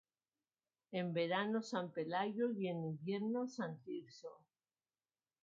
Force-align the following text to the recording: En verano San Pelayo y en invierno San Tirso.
En 0.99 1.13
verano 1.13 1.61
San 1.61 1.91
Pelayo 1.91 2.49
y 2.53 2.67
en 2.69 2.83
invierno 2.83 3.45
San 3.47 3.77
Tirso. 3.83 4.41